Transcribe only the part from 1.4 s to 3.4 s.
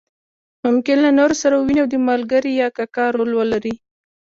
سره وویني او د ملګري یا کاکا رول